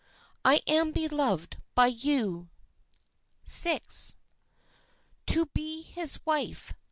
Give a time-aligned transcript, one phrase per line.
[0.43, 2.49] I am beloved by you.
[3.45, 3.81] VI.
[5.27, 6.73] To be his wife!